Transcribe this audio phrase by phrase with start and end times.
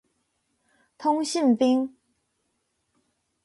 [0.97, 1.95] 通信兵。